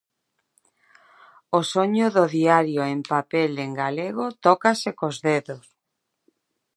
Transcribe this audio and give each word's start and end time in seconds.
O 1.57 1.59
soño 1.73 2.05
do 2.15 2.25
diario 2.37 2.81
en 2.93 2.99
papel 3.13 3.51
en 3.65 3.71
galego 3.81 4.25
tócase 4.45 4.89
cos 4.99 5.17
dedos. 5.27 5.65